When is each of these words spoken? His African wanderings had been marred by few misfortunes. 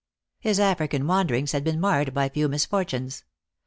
His 0.39 0.59
African 0.59 1.05
wanderings 1.05 1.51
had 1.51 1.63
been 1.63 1.79
marred 1.79 2.11
by 2.11 2.27
few 2.27 2.47
misfortunes. 2.49 3.23